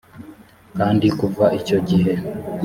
[0.77, 2.13] kandi kuva icyo gihe